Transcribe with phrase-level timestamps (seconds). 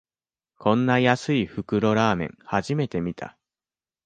[0.57, 3.37] こんな安い袋ラーメン、初めて見た